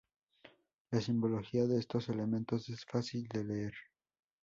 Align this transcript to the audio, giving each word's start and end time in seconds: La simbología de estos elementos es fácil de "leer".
La 0.89 0.99
simbología 0.99 1.67
de 1.67 1.77
estos 1.77 2.09
elementos 2.09 2.67
es 2.69 2.83
fácil 2.85 3.27
de 3.27 3.43
"leer". 3.43 3.73